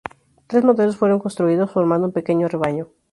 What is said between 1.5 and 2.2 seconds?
formando un